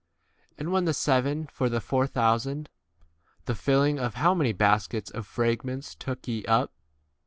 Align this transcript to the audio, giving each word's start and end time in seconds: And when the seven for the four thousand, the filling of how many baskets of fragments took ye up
And 0.57 0.71
when 0.71 0.85
the 0.85 0.95
seven 0.95 1.45
for 1.45 1.69
the 1.69 1.79
four 1.79 2.07
thousand, 2.07 2.69
the 3.45 3.53
filling 3.53 3.99
of 3.99 4.15
how 4.15 4.33
many 4.33 4.51
baskets 4.51 5.11
of 5.11 5.27
fragments 5.27 5.93
took 5.93 6.27
ye 6.27 6.43
up 6.45 6.73